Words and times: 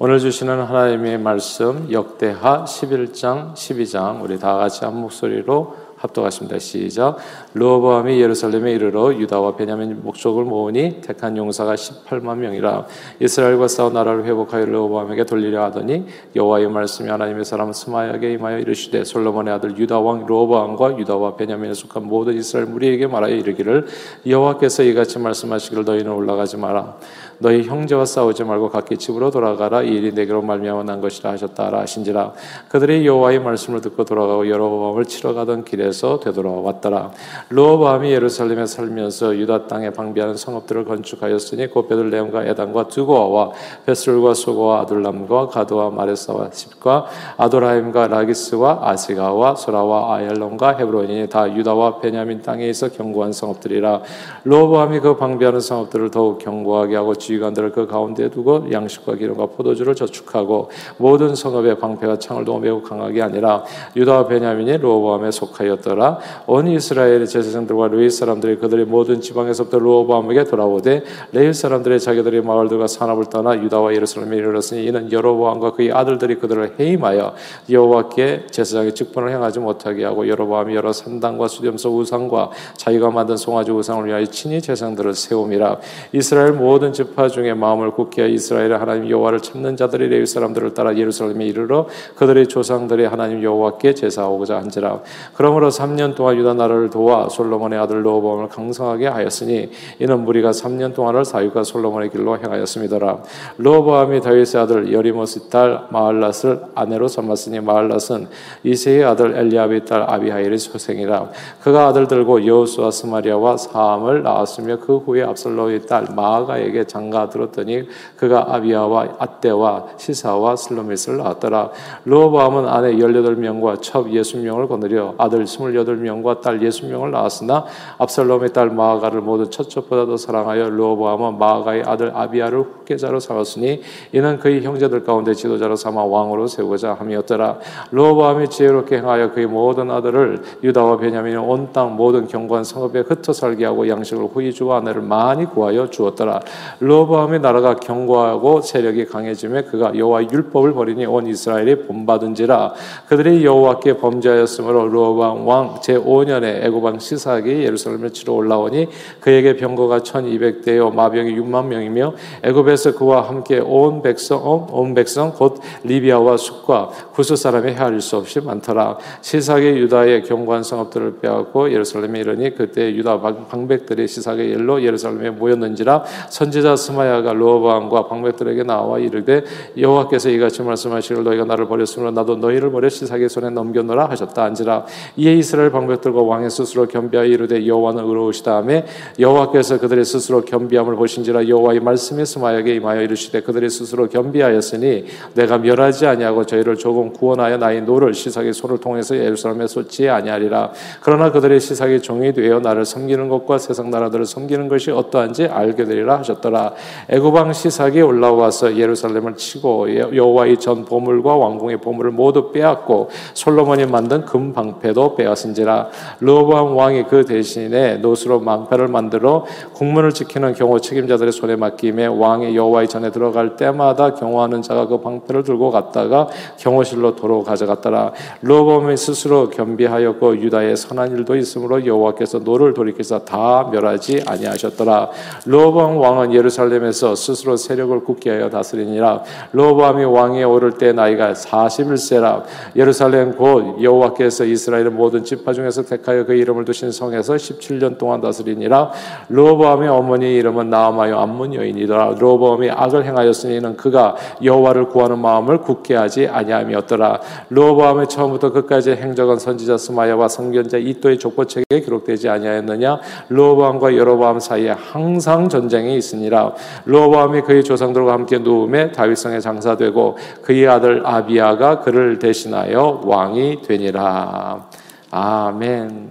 오늘 0.00 0.18
주시는 0.18 0.60
하나님의 0.60 1.18
말씀 1.18 1.86
역대하 1.92 2.64
11장 2.64 3.54
12장 3.54 4.24
우리 4.24 4.40
다 4.40 4.56
같이 4.56 4.84
한 4.84 5.00
목소리로 5.00 5.76
합독하십니다. 6.04 6.58
시작. 6.58 7.16
르호보암이 7.54 8.20
예루살렘에 8.20 8.72
이르러 8.72 9.14
유다와 9.14 9.56
베냐민 9.56 10.02
목족을 10.02 10.44
모으니 10.44 11.00
택한 11.00 11.36
용사가 11.36 11.76
18만 11.76 12.38
명이라 12.38 12.86
이스라엘과 13.20 13.68
싸워 13.68 13.90
나라를 13.90 14.24
회복하여 14.24 14.66
르호보암에게 14.66 15.24
돌리려 15.24 15.62
하더니 15.64 16.06
여호와의 16.34 16.68
말씀이 16.68 17.08
하나님의 17.08 17.44
사람 17.44 17.72
스마야에게 17.72 18.32
임하여 18.32 18.58
이르시되 18.58 19.04
솔로몬의 19.04 19.54
아들 19.54 19.78
유다 19.78 20.00
왕 20.00 20.26
르호보암과 20.26 20.98
유다와 20.98 21.36
베냐민에 21.36 21.72
속한 21.72 22.04
모든 22.04 22.34
이스라엘 22.34 22.66
무리에게 22.66 23.06
말하여 23.06 23.34
이르기를 23.34 23.86
여호와께서 24.26 24.82
이같이 24.82 25.18
말씀하시기를 25.18 25.84
너희는 25.84 26.10
올라가지 26.12 26.56
마라 26.56 26.96
너희 27.38 27.64
형제와 27.64 28.04
싸우지 28.04 28.44
말고 28.44 28.70
각기 28.70 28.96
집으로 28.96 29.30
돌아가라. 29.30 29.82
이 29.82 29.88
일이 29.88 30.12
내게로 30.12 30.42
말미암아 30.42 30.84
난 30.84 31.00
것이라 31.00 31.32
하셨다라 31.32 31.80
하신지라. 31.80 32.32
그들이 32.68 33.06
여호와의 33.06 33.40
말씀을 33.40 33.80
듣고 33.80 34.04
돌아가고 34.04 34.48
여로보암을 34.48 35.04
치러 35.06 35.34
가던 35.34 35.64
길에서 35.64 36.20
되돌아왔더라. 36.20 37.10
로보암이 37.48 38.10
예루살렘에 38.10 38.66
살면서 38.66 39.36
유다 39.36 39.66
땅에 39.66 39.90
방비하는 39.90 40.36
성읍들을 40.36 40.84
건축하였으니 40.84 41.68
곧 41.68 41.88
베들레헴과 41.88 42.44
에단과 42.44 42.88
두고아와 42.88 43.52
베슬과 43.86 44.34
소고와 44.34 44.80
아둘람과 44.82 45.48
가도와 45.48 45.90
마레사와 45.90 46.50
집과 46.50 47.06
아도라임과 47.36 48.08
라기스와 48.08 48.80
아시가와 48.82 49.56
소라와 49.56 50.16
아얄론과 50.16 50.76
헤브론이 50.78 51.28
다 51.28 51.52
유다와 51.54 52.00
베냐민 52.00 52.42
땅에 52.42 52.68
있어 52.68 52.88
견고한 52.88 53.32
성읍들이라. 53.32 54.02
로보암이 54.44 55.00
그 55.00 55.16
방비하는 55.16 55.60
성읍들을 55.60 56.10
더욱 56.10 56.38
견고하게 56.38 56.96
하고 56.96 57.14
지휘관들을 57.24 57.72
그 57.72 57.86
가운데 57.86 58.28
두고 58.28 58.70
양식과 58.70 59.14
기름과 59.16 59.46
포도주를 59.46 59.94
저축하고 59.94 60.70
모든 60.98 61.34
성읍의 61.34 61.78
방패와 61.78 62.18
창을 62.18 62.44
도 62.44 62.58
매우 62.58 62.82
강하게 62.82 63.22
아니라. 63.22 63.64
유다와 63.96 64.28
베냐민이 64.28 64.78
로보암에 64.78 65.30
속하였더라. 65.30 66.18
온 66.46 66.68
이스라엘의 66.68 67.26
제사장들과 67.26 67.88
레위 67.88 68.10
사람들이 68.10 68.58
그들의 68.58 68.84
모든 68.86 69.20
지방에서부터 69.20 69.78
로보암에게 69.78 70.44
돌아오되 70.44 71.04
레위 71.32 71.52
사람들의 71.52 72.00
자기들의 72.00 72.42
마을들과 72.42 72.86
산업을 72.86 73.26
떠나 73.26 73.56
유다와 73.56 73.94
예루살렘에 73.94 74.36
이르렀으니 74.36 74.84
이는 74.84 75.10
여로보암과 75.10 75.72
그의 75.72 75.92
아들들이 75.92 76.36
그들을 76.36 76.74
해임하여 76.78 77.34
여호와께 77.70 78.46
제사장의 78.50 78.94
직분을 78.94 79.32
행하지 79.32 79.60
못하게 79.60 80.04
하고 80.04 80.28
여로보암이 80.28 80.74
여러 80.74 80.92
산당과 80.92 81.48
수렴서 81.48 81.90
우상과 81.90 82.50
자기가 82.76 83.10
만든 83.10 83.36
송아지 83.36 83.70
우상을 83.70 84.06
위하여 84.06 84.26
친히 84.26 84.60
제사장들을 84.60 85.14
세움이라 85.14 85.78
이스라엘 86.12 86.52
모든 86.52 86.92
집 86.92 87.13
지파 87.14 87.28
중에 87.28 87.54
마음을 87.54 87.92
굳게 87.92 88.22
하여 88.22 88.30
이스라엘의 88.32 88.76
하나님 88.76 89.08
여호와를 89.08 89.40
찾는 89.40 89.76
자들이 89.76 90.08
레위 90.08 90.26
사람들을 90.26 90.74
따라 90.74 90.96
예루살렘에 90.96 91.46
이르러 91.46 91.86
그들의 92.16 92.48
조상들의 92.48 93.08
하나님 93.08 93.42
여호와께 93.42 93.94
제사하고자 93.94 94.56
한지라. 94.56 95.00
그러므로 95.34 95.68
3년 95.68 96.16
동안 96.16 96.36
유다 96.36 96.54
나라를 96.54 96.90
도와 96.90 97.28
솔로몬의 97.28 97.78
아들 97.78 98.04
로보암을 98.04 98.48
강성하게 98.48 99.06
하였으니 99.06 99.70
이는 100.00 100.24
무리가 100.24 100.50
3년 100.50 100.94
동안을 100.94 101.24
사유가 101.24 101.62
솔로몬의 101.62 102.10
길로 102.10 102.36
행하였음이더라. 102.36 103.18
로보암이 103.58 104.20
다윗의 104.20 104.60
아들 104.60 104.92
여리모스 104.92 105.48
딸 105.48 105.86
마할랏을 105.92 106.70
아내로 106.74 107.06
삼았으니 107.06 107.60
마할랏은 107.60 108.26
이세의 108.64 109.04
아들 109.04 109.36
엘리압의 109.36 109.84
딸 109.84 110.02
아비하일의 110.02 110.58
소생이라. 110.58 111.30
그가 111.62 111.86
아들들고 111.88 112.44
여호수아 112.44 112.90
스마리아와 112.90 113.56
사암을 113.56 114.24
낳았으며 114.24 114.78
그 114.80 114.96
후에 114.96 115.22
압살롬의 115.22 115.86
딸 115.86 116.06
마아가에게 116.14 116.84
장 116.84 117.03
장가 117.04 117.28
들었더니 117.28 117.88
그가 118.16 118.54
아비아와 118.54 119.16
아떼와 119.18 119.86
시사와 119.96 120.56
슬로밋을 120.56 121.18
낳았더라. 121.18 121.70
로보암은 122.04 122.68
아내 122.68 122.94
18명과 122.96 123.82
첩 123.82 124.06
60명을 124.06 124.68
거느려 124.68 125.14
아들 125.18 125.44
28명과 125.44 126.40
딸 126.40 126.60
60명을 126.60 127.10
낳았으나 127.10 127.66
압살롬의 127.98 128.52
딸 128.52 128.70
마아가를 128.70 129.20
모두 129.20 129.50
첫째보다 129.50 130.06
도 130.06 130.16
사랑하여 130.16 130.70
로보암은 130.70 131.38
마아가의 131.38 131.82
아들 131.86 132.12
아비아를 132.14 132.60
후계자로 132.60 133.20
삼았으니 133.20 133.82
이는 134.12 134.38
그의 134.38 134.62
형제들 134.62 135.04
가운데 135.04 135.34
지도자로 135.34 135.76
삼아 135.76 136.04
왕으로 136.04 136.46
세우고자 136.46 136.94
함이었더라. 136.94 137.58
로보암이 137.90 138.48
지혜롭게 138.48 138.98
행하여 138.98 139.32
그의 139.32 139.46
모든 139.46 139.90
아들을 139.90 140.42
유다와 140.62 140.98
베냐민의 140.98 141.38
온 141.38 141.64
땅 141.74 141.96
모든 141.96 142.28
경관 142.28 142.62
성읍에 142.62 143.00
흩어 143.00 143.32
살게 143.32 143.64
하고 143.64 143.88
양식을 143.88 144.26
후이 144.32 144.52
주와 144.52 144.78
아내를 144.78 145.02
많이 145.02 145.44
구하여 145.44 145.88
주었더라. 145.90 146.40
르 146.80 146.93
호보암의 146.94 147.40
나라가 147.40 147.76
견고하고 147.76 148.62
세력이 148.62 149.06
강해짐에 149.06 149.64
그가 149.64 149.96
여호와의 149.96 150.28
율법을 150.32 150.72
버리니 150.72 151.06
온 151.06 151.26
이스라엘이 151.26 151.86
본받은지라 151.86 152.74
그들이 153.08 153.44
여호와께 153.44 153.98
범죄하였으므로 153.98 154.88
르호보암 154.88 155.46
왕 155.46 155.64
제 155.82 155.98
5년에 155.98 156.64
애고방 156.64 156.98
시사기 156.98 157.62
예루살렘에 157.62 158.10
치러 158.10 158.34
올라오니 158.34 158.88
그에게 159.20 159.56
병거가 159.56 160.00
1200대요 160.00 160.94
마병이 160.94 161.34
6만 161.38 161.66
명이며 161.66 162.14
애굽에서 162.42 162.94
그와 162.94 163.28
함께 163.28 163.58
온 163.58 164.02
백성 164.02 164.40
어? 164.42 164.66
온 164.70 164.94
백성 164.94 165.32
곧 165.32 165.60
리비아와 165.82 166.36
숙과 166.36 166.90
구스 167.12 167.36
사람이 167.36 167.72
헤아릴 167.72 168.00
수 168.00 168.16
없이 168.16 168.40
많더라 168.40 168.98
시사기 169.20 169.66
유다의 169.66 170.22
견고한 170.22 170.62
성읍들을 170.62 171.20
빼앗고 171.20 171.72
예루살렘에 171.72 172.20
이르니 172.20 172.54
그때 172.54 172.94
유다 172.94 173.20
방백들이 173.20 174.08
시사기 174.08 174.42
일로 174.42 174.82
예루살렘에 174.82 175.30
모였는지라 175.30 176.04
선지자 176.30 176.76
스마야가 176.84 177.32
로보암과 177.32 178.08
방백들에게 178.08 178.62
나와 178.64 178.98
이르되 178.98 179.44
여호와께서 179.78 180.30
이같이 180.30 180.62
말씀하시기를 180.62 181.24
너희가 181.24 181.44
나를 181.44 181.66
버렸으므로 181.66 182.10
나도 182.10 182.36
너희를 182.36 182.70
버려 182.70 182.88
시사의 182.88 183.28
손에 183.28 183.50
넘겨노라 183.50 184.10
하셨다. 184.10 184.44
안지라. 184.44 184.84
이에 185.16 185.34
이스라엘 185.34 185.70
방백들과 185.70 186.22
왕이 186.22 186.50
스스로 186.50 186.86
겸비하여 186.86 187.26
이르되 187.26 187.66
여호와는 187.66 188.04
의로우시다 188.04 188.56
하매 188.56 188.84
여호와께서 189.18 189.78
그들의 189.80 190.04
스스로 190.04 190.42
겸비함을 190.44 190.96
보신지라 190.96 191.48
여호와의 191.48 191.80
말씀이 191.80 192.24
스마야에게 192.24 192.74
임하여 192.74 193.02
이르시되 193.02 193.40
그들이 193.42 193.70
스스로 193.70 194.08
겸비하였으니 194.08 195.06
내가 195.34 195.58
멸하지 195.58 196.06
아니하고 196.06 196.44
저희를 196.44 196.76
조금 196.76 197.12
구원하여 197.12 197.56
나의 197.56 197.82
노를 197.82 198.14
시삭의 198.14 198.52
손을 198.52 198.78
통해서 198.78 199.16
예루살렘에 199.16 199.66
쏟지 199.66 200.08
아니하리라. 200.08 200.72
그러나 201.00 201.30
그들이 201.32 201.60
시삭의 201.60 202.02
종이 202.02 202.32
되어 202.32 202.60
나를 202.60 202.84
섬기는 202.84 203.28
것과 203.28 203.58
세상 203.58 203.90
나라들을 203.90 204.26
섬기는 204.26 204.68
것이 204.68 204.90
어떠한지 204.90 205.46
알게 205.46 205.84
되리라 205.84 206.18
하셨더라 206.18 206.73
애굽왕 207.08 207.52
시삭이 207.52 208.00
올라와서 208.00 208.76
예루살렘을 208.76 209.36
치고 209.36 210.14
여호와의 210.16 210.58
전 210.58 210.84
보물과 210.84 211.36
왕궁의 211.36 211.78
보물을 211.78 212.10
모두 212.10 212.52
빼앗고 212.52 213.10
솔로몬이 213.34 213.86
만든 213.86 214.24
금 214.24 214.52
방패도 214.52 215.16
빼앗은지라. 215.16 215.88
르호보암 216.20 216.76
왕이 216.76 217.04
그 217.04 217.24
대신에 217.24 217.96
놋으로 217.96 218.40
방패를 218.40 218.88
만들어 218.88 219.44
궁문을 219.74 220.12
지키는 220.12 220.54
경호 220.54 220.80
책임자들의 220.80 221.32
손에 221.32 221.56
맡기매 221.56 222.06
왕이 222.06 222.56
여호와의 222.56 222.88
전에 222.88 223.10
들어갈 223.10 223.56
때마다 223.56 224.14
경호하는 224.14 224.62
자가 224.62 224.86
그 224.86 225.00
방패를 225.00 225.42
들고 225.44 225.70
갔다가 225.70 226.28
경호실로 226.58 227.16
도로 227.16 227.42
가져갔더라. 227.42 228.12
르호보암이 228.42 228.96
스스로 228.96 229.50
겸비하였고 229.50 230.38
유다에 230.38 230.76
선한 230.76 231.12
일도 231.12 231.36
있으므로 231.36 231.84
여호와께서 231.84 232.40
노를 232.40 232.74
돌이켜서 232.74 233.20
다 233.20 233.68
멸하지 233.70 234.22
아니하셨더라. 234.26 235.10
르호보암 235.46 235.96
왕은 235.98 236.32
예루살렘 236.34 236.63
예루살렘에서 236.64 237.14
스스로 237.14 237.56
세력을 237.56 238.04
굳게 238.04 238.30
하여 238.30 238.50
다스리니라. 238.50 239.22
로보암이 239.52 240.04
왕에 240.04 240.44
오를 240.44 240.72
때 240.72 240.92
나이가 240.92 241.32
41세라. 241.32 242.42
예루살렘 242.76 243.32
곧 243.32 243.82
여호와께서 243.82 244.44
이스라엘의 244.44 244.90
모든 244.90 245.24
지파 245.24 245.52
중에서 245.52 245.82
택하여 245.82 246.24
그 246.24 246.34
이름을 246.34 246.64
두신 246.64 246.92
성에서 246.92 247.34
17년 247.34 247.98
동안 247.98 248.20
다스리니라. 248.20 248.92
로보암의 249.28 249.88
어머니 249.88 250.34
이름은 250.36 250.70
나아마요 250.70 251.18
암문 251.18 251.54
여인이더라. 251.54 252.16
로보암이 252.18 252.70
악을 252.70 253.04
행하였으니 253.04 253.60
는 253.60 253.76
그가 253.76 254.16
여호와를 254.42 254.88
구하는 254.88 255.18
마음을 255.18 255.58
굳게 255.58 255.94
하지 255.94 256.26
아니함이었더라. 256.26 257.20
로보암의 257.50 258.08
처음부터 258.08 258.52
끝까지 258.52 258.92
행적은 258.92 259.38
선지자 259.38 259.76
스마야와 259.76 260.28
선견자 260.28 260.78
이또의 260.78 261.18
족보책에 261.18 261.80
기록되지 261.80 262.28
아니하였느냐? 262.28 263.00
로보암과 263.28 263.96
여로보암 263.96 264.40
사이에 264.40 264.70
항상 264.70 265.48
전쟁이 265.48 265.96
있으니라 265.96 266.53
로보암이 266.84 267.42
그의 267.42 267.64
조상들과 267.64 268.12
함께 268.12 268.38
누움에 268.38 268.92
다윗성에 268.92 269.40
장사되고 269.40 270.16
그의 270.42 270.68
아들 270.68 271.06
아비아가 271.06 271.80
그를 271.80 272.18
대신하여 272.18 273.02
왕이 273.04 273.62
되니라. 273.62 274.68
아멘. 275.10 276.10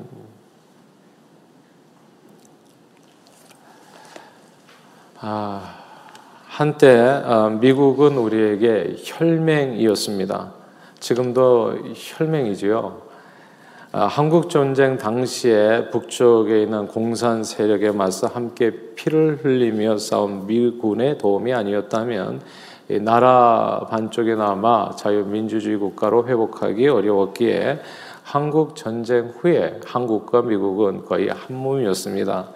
아, 5.20 5.76
한때 6.48 7.22
어, 7.26 7.58
미국은 7.62 8.18
우리에게 8.18 8.96
혈맹이었습니다. 8.98 10.54
지금도 11.00 11.78
혈맹이지요. 11.96 13.13
아, 13.96 14.08
한국 14.08 14.50
전쟁 14.50 14.98
당시에 14.98 15.92
북쪽에 15.92 16.64
있는 16.64 16.88
공산 16.88 17.44
세력에 17.44 17.92
맞서 17.92 18.26
함께 18.26 18.72
피를 18.96 19.42
흘리며 19.44 20.00
싸운 20.00 20.48
미군의 20.48 21.20
도움이 21.20 21.54
아니었다면 21.54 22.42
나라 23.02 23.86
반쪽에 23.92 24.34
남아 24.34 24.96
자유민주주의 24.96 25.78
국가로 25.78 26.28
회복하기 26.28 26.88
어려웠기에 26.88 27.82
한국 28.24 28.76
전쟁 28.76 29.28
후에 29.28 29.80
한국과 29.86 30.42
미국은 30.42 31.06
거의 31.06 31.30
한 31.30 31.56
몸이었습니다. 31.56 32.48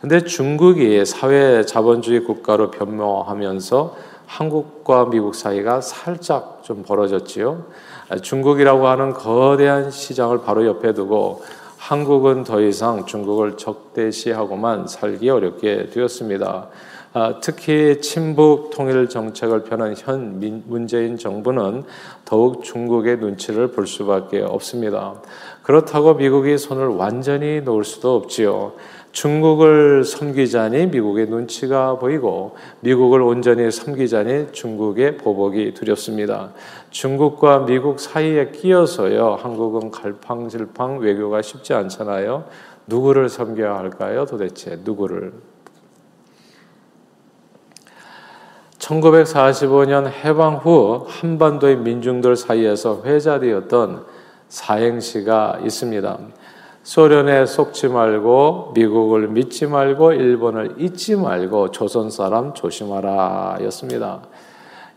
근데 0.00 0.24
중국이 0.24 1.04
사회 1.04 1.62
자본주의 1.62 2.24
국가로 2.24 2.70
변모하면서 2.70 3.96
한국과 4.24 5.10
미국 5.10 5.34
사이가 5.34 5.82
살짝 5.82 6.62
좀 6.62 6.84
벌어졌지요. 6.84 7.66
중국이라고 8.18 8.88
하는 8.88 9.12
거대한 9.12 9.90
시장을 9.90 10.42
바로 10.42 10.66
옆에 10.66 10.94
두고 10.94 11.42
한국은 11.76 12.44
더 12.44 12.60
이상 12.60 13.06
중국을 13.06 13.56
적대시하고만 13.56 14.86
살기 14.86 15.30
어렵게 15.30 15.90
되었습니다. 15.90 16.68
아, 17.12 17.40
특히 17.40 18.00
친북 18.00 18.70
통일 18.70 19.08
정책을 19.08 19.64
펴는 19.64 19.94
현 19.96 20.62
문재인 20.66 21.16
정부는 21.16 21.84
더욱 22.24 22.62
중국의 22.62 23.18
눈치를 23.18 23.72
볼 23.72 23.88
수밖에 23.88 24.42
없습니다. 24.42 25.14
그렇다고 25.62 26.14
미국이 26.14 26.56
손을 26.58 26.86
완전히 26.86 27.60
놓을 27.62 27.84
수도 27.84 28.14
없지요. 28.14 28.74
중국을 29.12 30.04
섬기자니 30.04 30.86
미국의 30.86 31.26
눈치가 31.26 31.98
보이고 31.98 32.56
미국을 32.80 33.22
온전히 33.22 33.70
섬기자니 33.70 34.52
중국의 34.52 35.16
보복이 35.16 35.74
두렵습니다. 35.74 36.52
중국과 36.90 37.66
미국 37.66 37.98
사이에 37.98 38.50
끼어서요. 38.52 39.38
한국은 39.42 39.90
갈팡질팡 39.90 40.98
외교가 40.98 41.42
쉽지 41.42 41.74
않잖아요. 41.74 42.44
누구를 42.86 43.28
섬겨야 43.28 43.76
할까요? 43.76 44.26
도대체 44.26 44.78
누구를? 44.84 45.32
1945년 48.78 50.08
해방 50.08 50.56
후 50.56 51.04
한반도의 51.08 51.76
민중들 51.78 52.34
사이에서 52.36 53.02
회자되었던 53.04 54.04
사행시가 54.48 55.60
있습니다. 55.64 56.18
소련에 56.90 57.46
속지 57.46 57.86
말고 57.86 58.72
미국을 58.74 59.28
믿지 59.28 59.68
말고 59.68 60.10
일본을 60.10 60.74
잊지 60.78 61.14
말고 61.14 61.70
조선 61.70 62.10
사람 62.10 62.52
조심하라 62.52 63.58
였습니다. 63.66 64.22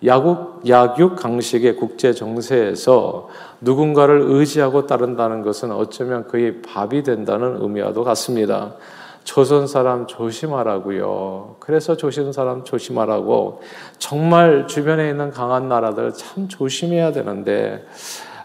야국, 0.03 0.67
약육 0.67 1.15
강식의 1.15 1.75
국제 1.75 2.11
정세에서 2.11 3.29
누군가를 3.61 4.23
의지하고 4.25 4.87
따른다는 4.87 5.43
것은 5.43 5.71
어쩌면 5.71 6.27
그의 6.27 6.63
밥이 6.63 7.03
된다는 7.03 7.61
의미와도 7.61 8.03
같습니다. 8.03 8.73
조선 9.23 9.67
사람 9.67 10.07
조심하라고요. 10.07 11.57
그래서 11.59 11.95
조선 11.95 12.33
사람 12.33 12.63
조심하라고 12.63 13.61
정말 13.99 14.65
주변에 14.65 15.11
있는 15.11 15.29
강한 15.29 15.69
나라들 15.69 16.11
참 16.13 16.47
조심해야 16.47 17.11
되는데 17.11 17.85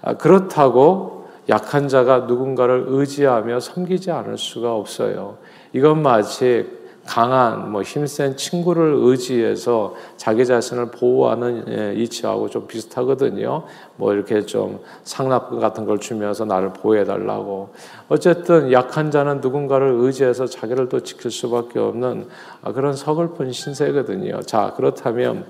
아, 0.03 0.19
그렇다고 0.19 1.18
약한 1.49 1.89
자가 1.89 2.21
누군가를 2.21 2.85
의지하며 2.89 3.61
섬기지 3.61 4.11
않을 4.11 4.37
수가 4.37 4.75
없어요. 4.75 5.39
이건 5.73 6.03
마치 6.03 6.79
강한 7.09 7.73
뭐 7.73 7.81
힘센 7.81 8.37
친구를 8.37 8.95
의지해서 8.99 9.95
자기 10.19 10.45
자신을 10.45 10.91
보호하는 10.91 11.65
예, 11.69 11.95
이치하고 11.95 12.51
좀 12.51 12.67
비슷하거든요. 12.67 13.63
뭐 13.97 14.13
이렇게 14.13 14.45
좀 14.45 14.81
상납금 15.05 15.59
같은 15.59 15.87
걸 15.87 15.99
주면서 16.01 16.45
나를 16.45 16.75
보호해 16.75 17.05
달라고. 17.05 17.71
어쨌든 18.11 18.71
약한 18.73 19.11
자는 19.11 19.41
누군가를 19.41 19.97
의지해서 20.01 20.45
자기를 20.45 20.91
또 20.91 21.01
지킬 21.01 21.31
수밖에 21.31 21.79
없는 21.79 22.29
그런 22.75 22.95
서글픈 22.95 23.53
신세거든요. 23.53 24.43
자, 24.43 24.75
그렇다면 24.77 25.47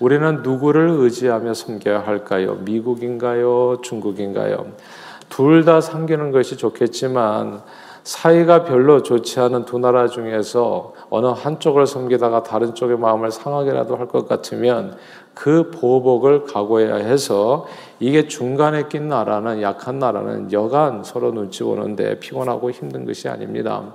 우리는 0.00 0.42
누구를 0.42 0.90
의지하며 0.90 1.54
섬겨야 1.54 2.00
할까요? 2.00 2.58
미국인가요? 2.66 3.78
중국인가요? 3.80 4.66
둘다 5.28 5.80
섬기는 5.80 6.30
것이 6.32 6.56
좋겠지만 6.56 7.60
사이가 8.04 8.64
별로 8.64 9.02
좋지 9.02 9.38
않은 9.40 9.66
두 9.66 9.78
나라 9.78 10.08
중에서 10.08 10.94
어느 11.10 11.26
한쪽을 11.26 11.86
섬기다가 11.86 12.42
다른 12.42 12.74
쪽의 12.74 12.98
마음을 12.98 13.30
상하게라도 13.30 13.96
할 13.96 14.08
것 14.08 14.26
같으면 14.26 14.96
그 15.34 15.70
보복을 15.70 16.44
각오해야 16.44 16.96
해서 16.96 17.66
이게 18.00 18.26
중간에 18.26 18.88
낀 18.88 19.08
나라는 19.08 19.60
약한 19.62 19.98
나라는 19.98 20.52
여간 20.52 21.04
서로 21.04 21.32
눈치 21.32 21.62
보는데 21.62 22.18
피곤하고 22.18 22.70
힘든 22.70 23.04
것이 23.04 23.28
아닙니다. 23.28 23.94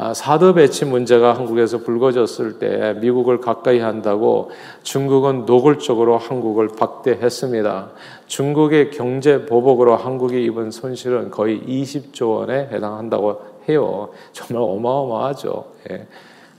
아, 0.00 0.14
사드 0.14 0.54
배치 0.54 0.84
문제가 0.84 1.34
한국에서 1.34 1.78
불거졌을 1.78 2.60
때 2.60 2.94
미국을 3.00 3.40
가까이 3.40 3.80
한다고 3.80 4.52
중국은 4.84 5.44
노골적으로 5.44 6.18
한국을 6.18 6.68
박대했습니다. 6.68 7.88
중국의 8.28 8.92
경제 8.92 9.44
보복으로 9.44 9.96
한국이 9.96 10.44
입은 10.44 10.70
손실은 10.70 11.32
거의 11.32 11.60
20조 11.62 12.30
원에 12.30 12.68
해당한다고 12.70 13.40
해요. 13.68 14.10
정말 14.30 14.62
어마어마하죠. 14.62 15.64
예. 15.90 16.06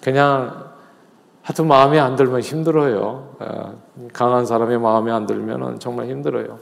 그냥 0.03 0.65
하여튼 1.41 1.65
마음에 1.65 1.97
안 1.97 2.17
들면 2.17 2.41
힘들어요. 2.41 3.35
아, 3.39 3.71
강한 4.11 4.45
사람의 4.45 4.79
마음에 4.79 5.13
안 5.13 5.25
들면 5.25 5.79
정말 5.79 6.07
힘들어요. 6.07 6.59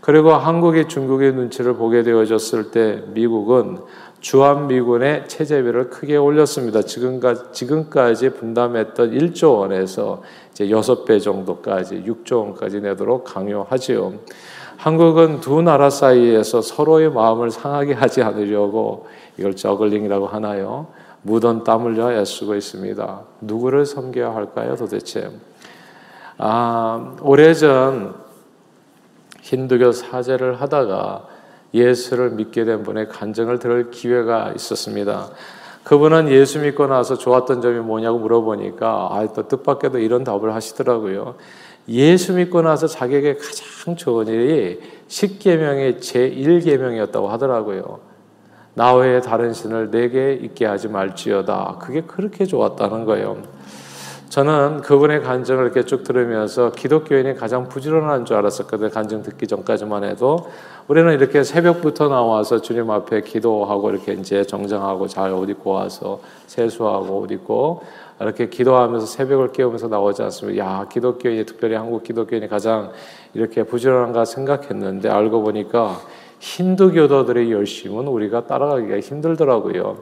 그리고 0.00 0.32
한국이 0.32 0.88
중국의 0.88 1.34
눈치를 1.34 1.74
보게 1.74 2.02
되어졌을 2.02 2.70
때 2.70 3.04
미국은 3.08 3.78
주한미군의 4.20 5.28
체제비를 5.28 5.90
크게 5.90 6.16
올렸습니다. 6.16 6.82
지금까지, 6.82 7.42
지금까지 7.52 8.30
분담했던 8.30 9.12
1조 9.12 9.58
원에서 9.58 10.22
이제 10.50 10.66
6배 10.66 11.22
정도까지 11.22 12.04
6조 12.04 12.40
원까지 12.40 12.80
내도록 12.80 13.24
강요하지요. 13.24 14.14
한국은 14.76 15.40
두 15.40 15.62
나라 15.62 15.90
사이에서 15.90 16.62
서로의 16.62 17.10
마음을 17.10 17.50
상하게 17.50 17.94
하지 17.94 18.22
않으려고 18.22 19.06
이걸 19.36 19.54
저글링이라고 19.56 20.26
하나요? 20.26 20.88
묻은 21.22 21.64
땀 21.64 21.84
흘려 21.84 22.12
애쓰고 22.12 22.54
있습니다. 22.54 23.22
누구를 23.40 23.86
섬겨야 23.86 24.34
할까요, 24.34 24.76
도대체? 24.76 25.30
아, 26.38 27.16
오래전 27.22 28.14
힌두교 29.42 29.92
사제를 29.92 30.60
하다가 30.60 31.26
예수를 31.74 32.30
믿게 32.30 32.64
된 32.64 32.82
분의 32.82 33.08
간증을 33.08 33.58
들을 33.58 33.90
기회가 33.90 34.52
있었습니다. 34.54 35.28
그분은 35.84 36.28
예수 36.28 36.58
믿고 36.58 36.86
나서 36.86 37.16
좋았던 37.16 37.62
점이 37.62 37.80
뭐냐고 37.80 38.18
물어보니까 38.18 39.08
아, 39.10 39.26
또 39.34 39.48
뜻밖에도 39.48 39.98
이런 39.98 40.24
답을 40.24 40.54
하시더라고요. 40.54 41.36
예수 41.88 42.34
믿고 42.34 42.60
나서 42.60 42.86
자기에게 42.86 43.36
가장 43.36 43.96
좋은 43.96 44.26
일이 44.26 44.80
10계명의 45.08 46.00
제1계명이었다고 46.00 47.26
하더라고요. 47.28 48.00
나 48.74 48.94
외에 48.94 49.20
다른 49.20 49.52
신을 49.52 49.90
내게 49.90 50.34
있게 50.34 50.66
하지 50.66 50.88
말지어다. 50.88 51.78
그게 51.80 52.02
그렇게 52.02 52.44
좋았다는 52.44 53.06
거예요. 53.06 53.42
저는 54.28 54.82
그분의 54.82 55.22
간증을 55.22 55.64
이렇게 55.64 55.84
쭉 55.84 56.04
들으면서 56.04 56.70
기독교인이 56.72 57.34
가장 57.34 57.68
부지런한 57.68 58.26
줄 58.26 58.36
알았었거든요. 58.36 58.90
간증 58.90 59.22
듣기 59.22 59.46
전까지만 59.46 60.04
해도. 60.04 60.50
우리는 60.88 61.12
이렇게 61.12 61.44
새벽부터 61.44 62.08
나와서 62.08 62.62
주님 62.62 62.90
앞에 62.90 63.20
기도하고 63.20 63.90
이렇게 63.90 64.14
이제 64.14 64.42
정정하고 64.42 65.06
잘 65.06 65.34
옷 65.34 65.50
입고 65.50 65.72
와서 65.72 66.20
세수하고 66.46 67.18
옷 67.18 67.30
입고 67.30 67.82
이렇게 68.20 68.48
기도하면서 68.48 69.04
새벽을 69.04 69.52
깨우면서 69.52 69.88
나오지 69.88 70.22
않습니까? 70.22 70.64
야, 70.64 70.88
기독교인이, 70.90 71.44
특별히 71.44 71.74
한국 71.74 72.04
기독교인이 72.04 72.48
가장 72.48 72.90
이렇게 73.34 73.64
부지런한가 73.64 74.24
생각했는데 74.24 75.10
알고 75.10 75.42
보니까 75.42 76.00
힌두교도들의 76.38 77.52
열심은 77.52 78.08
우리가 78.08 78.46
따라가기가 78.46 78.98
힘들더라고요. 79.00 79.98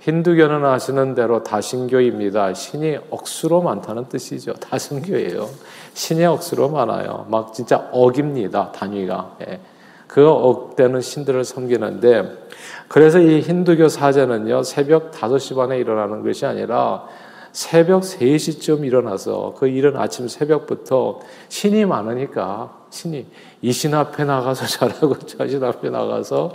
힌두교는 0.00 0.66
아시는 0.66 1.14
대로 1.14 1.42
다신교입니다. 1.44 2.52
신이 2.52 2.98
억수로 3.08 3.62
많다는 3.62 4.10
뜻이죠. 4.10 4.52
다신교예요. 4.52 5.48
신이 5.94 6.26
억수로 6.26 6.68
많아요. 6.68 7.26
막 7.30 7.54
진짜 7.54 7.88
억입니다. 7.90 8.70
단위가. 8.72 9.34
예. 9.48 9.60
그 10.06 10.28
억대는 10.28 11.00
신들을 11.00 11.44
섬기는데 11.44 12.46
그래서 12.88 13.18
이 13.18 13.40
힌두교 13.40 13.88
사제는요. 13.88 14.62
새벽 14.62 15.10
5시 15.12 15.56
반에 15.56 15.78
일어나는 15.78 16.22
것이 16.22 16.46
아니라 16.46 17.04
새벽 17.52 18.02
3시쯤 18.02 18.84
일어나서 18.84 19.54
그 19.56 19.66
이른 19.66 19.96
아침 19.96 20.28
새벽부터 20.28 21.20
신이 21.48 21.86
많으니까 21.86 22.76
신이 22.90 23.26
이 23.62 23.72
신 23.72 23.94
앞에 23.94 24.24
나가서 24.24 24.66
잘하고 24.68 25.18
저 25.20 25.46
신 25.46 25.64
앞에 25.64 25.90
나가서 25.90 26.52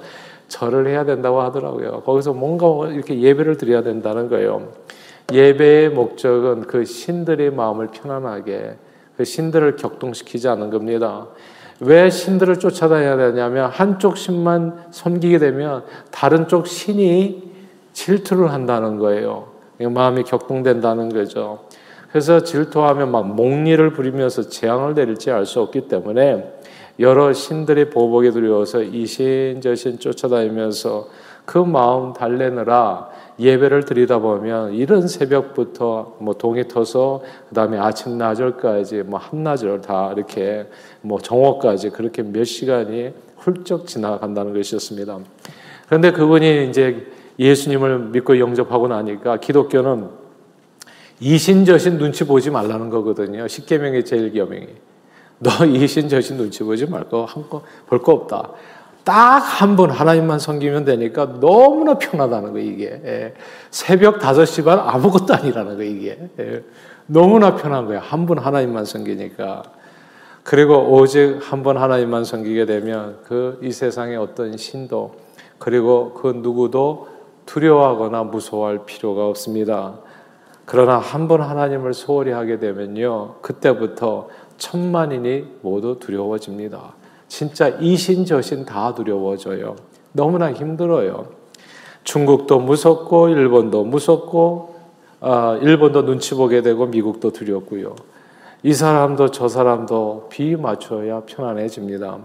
절을 0.48 0.88
해야 0.88 1.04
된다고 1.06 1.42
하더라고요. 1.42 2.02
거기서 2.04 2.34
뭔가 2.34 2.66
이렇게 2.92 3.20
예배를 3.20 3.58
드려야 3.58 3.84
된다는 3.84 4.30
거예요. 4.30 4.68
예배의 5.32 5.90
목적은 5.90 6.64
그 6.68 6.84
신들의 6.86 7.52
마음을 7.52 7.88
편안하게 7.88 8.76
그 9.18 9.24
신들을 9.26 9.78
격동시키지 9.78 10.48
않는 10.50 10.70
겁니다. 10.70 11.28
왜 11.82 12.10
신들을 12.12 12.60
쫓아다녀야 12.60 13.18
되냐면 13.18 13.70
한쪽 13.70 14.16
신만 14.18 14.86
섬기게 14.92 15.40
되면 15.40 15.84
다른 16.12 16.48
쪽 16.48 16.68
신이 16.68 17.52
질투를 17.94 18.52
한다는 18.52 18.98
거예요. 18.98 19.48
마음이 19.80 20.24
격동된다는 20.24 21.10
거죠. 21.10 21.66
그래서 22.12 22.44
질투하면 22.44 23.12
막 23.12 23.28
목리를 23.34 23.94
부리면서 23.94 24.44
재앙을 24.50 24.94
내릴지 24.94 25.32
알 25.32 25.46
수 25.46 25.60
없기 25.60 25.88
때문에 25.88 26.54
여러 27.00 27.34
신들의 27.34 27.90
보복에 27.90 28.30
두려워서 28.32 28.84
이 28.84 29.06
신 29.08 29.60
저신 29.62 29.98
쫓아다니면서 29.98 31.08
그 31.46 31.58
마음 31.58 32.14
달래느라 32.14 33.10
예배를 33.42 33.86
드리다 33.86 34.20
보면 34.20 34.74
이런 34.74 35.08
새벽부터 35.08 36.18
뭐 36.20 36.36
동이 36.36 36.68
터서 36.68 37.24
그다음에 37.50 37.80
아침 37.80 38.18
나절까지 38.18 39.04
뭐 39.04 39.20
한나절 39.20 39.82
다 39.82 40.14
이렇게 40.16 40.68
뭐 41.02 41.20
정오까지 41.20 41.90
그렇게 41.90 42.22
몇 42.22 42.44
시간이 42.44 43.12
훌쩍 43.38 43.88
지나간다는 43.88 44.54
것이었습니다. 44.54 45.18
그런데 45.88 46.12
그분이 46.12 46.70
이제 46.70 47.08
예수님을 47.40 48.00
믿고 48.10 48.38
영접하고 48.40 48.88
나니까 48.88 49.38
기독교는 49.38 50.08
이신저신 51.20 51.98
눈치 51.98 52.26
보지 52.26 52.52
말라는 52.52 52.90
거거든요. 52.90 53.48
십계명의 53.48 54.06
제일 54.06 54.32
계명이. 54.32 54.68
너 55.40 55.66
이신저신 55.66 56.38
눈치 56.38 56.64
보지 56.64 56.86
말고 56.86 57.26
한거 57.26 57.64
볼 57.88 58.00
거 58.00 58.14
없다. 58.14 58.52
딱 59.04 59.40
한 59.42 59.76
번 59.76 59.90
하나님만 59.92 60.40
섬기면 60.40 60.86
되니까 60.86 61.40
너무나 61.40 61.98
편하다는 61.98 62.54
거 62.54 62.60
이게. 62.60 63.02
예. 63.04 63.34
새벽 63.72 64.20
5시 64.20 64.64
반 64.66 64.80
아무것도 64.80 65.34
아니라는 65.34 65.78
거 65.78 65.84
이게. 65.84 66.30
예. 66.40 66.64
너무나 67.08 67.56
편한 67.56 67.86
거야. 67.88 68.00
한 68.00 68.26
번 68.26 68.38
하나님만 68.40 68.86
섬기니까. 68.86 69.64
그리고 70.44 70.76
오직 70.94 71.40
한 71.42 71.64
번 71.64 71.78
하나님만 71.78 72.24
섬기게 72.26 72.66
되면 72.66 73.20
그 73.24 73.60
이 73.62 73.72
세상의 73.72 74.18
어떤 74.18 74.58
신도 74.58 75.14
그리고 75.60 76.14
그 76.14 76.28
누구도 76.36 77.08
두려워하거나 77.46 78.24
무서워할 78.24 78.86
필요가 78.86 79.28
없습니다. 79.28 80.00
그러나 80.66 80.98
한 81.00 81.28
번 81.28 81.42
하나님을 81.42 81.94
소홀히 81.94 82.32
하게 82.32 82.60
되면요. 82.60 83.36
그때부터 83.42 84.30
천만인이 84.58 85.46
모두 85.62 85.98
두려워집니다. 86.00 86.94
진짜 87.32 87.70
이신 87.70 88.26
저신 88.26 88.66
다 88.66 88.94
두려워져요. 88.94 89.78
너무나 90.12 90.52
힘들어요. 90.52 91.28
중국도 92.04 92.60
무섭고 92.60 93.30
일본도 93.30 93.86
무섭고 93.86 94.76
아, 95.22 95.58
일본도 95.62 96.04
눈치 96.04 96.36
보게 96.36 96.62
되고 96.62 96.86
미국도 96.88 97.32
두렵고요. 97.32 97.96
이 98.64 98.74
사람도 98.74 99.32
저 99.32 99.48
사람도 99.48 100.28
비 100.30 100.58
맞춰야 100.58 101.22
편안해집니다. 101.26 102.18